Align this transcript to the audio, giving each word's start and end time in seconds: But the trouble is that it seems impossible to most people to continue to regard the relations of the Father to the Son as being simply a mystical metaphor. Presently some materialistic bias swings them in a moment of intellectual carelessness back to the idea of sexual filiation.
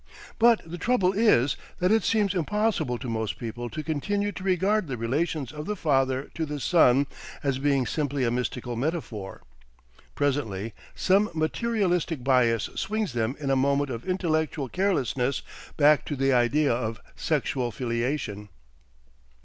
But 0.39 0.61
the 0.65 0.79
trouble 0.79 1.13
is 1.13 1.55
that 1.77 1.91
it 1.91 2.03
seems 2.03 2.33
impossible 2.33 2.97
to 2.97 3.07
most 3.07 3.37
people 3.37 3.69
to 3.69 3.83
continue 3.83 4.31
to 4.31 4.43
regard 4.43 4.87
the 4.87 4.97
relations 4.97 5.51
of 5.51 5.67
the 5.67 5.75
Father 5.75 6.31
to 6.33 6.43
the 6.43 6.59
Son 6.59 7.05
as 7.43 7.59
being 7.59 7.85
simply 7.85 8.23
a 8.23 8.31
mystical 8.31 8.75
metaphor. 8.75 9.43
Presently 10.15 10.73
some 10.95 11.29
materialistic 11.35 12.23
bias 12.23 12.63
swings 12.73 13.13
them 13.13 13.35
in 13.39 13.51
a 13.51 13.55
moment 13.55 13.91
of 13.91 14.03
intellectual 14.09 14.69
carelessness 14.69 15.43
back 15.77 16.03
to 16.05 16.15
the 16.15 16.33
idea 16.33 16.73
of 16.73 16.99
sexual 17.15 17.69
filiation. 17.69 18.49